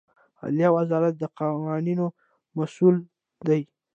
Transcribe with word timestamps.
عدلیې 0.43 0.69
وزارت 0.77 1.13
د 1.17 1.23
قوانینو 1.37 2.05
مسوول 2.57 2.95
دی 3.47 3.61